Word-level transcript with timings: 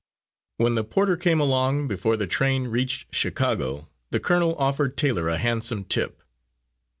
When 0.57 0.73
the 0.73 0.83
porter 0.83 1.15
came 1.15 1.39
along, 1.39 1.87
before 1.87 2.17
the 2.17 2.25
train 2.25 2.69
reached 2.69 3.13
Chicago, 3.13 3.87
the 4.09 4.19
colonel 4.19 4.55
offered 4.57 4.97
Taylor 4.97 5.29
a 5.29 5.37
handsome 5.37 5.83
tip. 5.83 6.23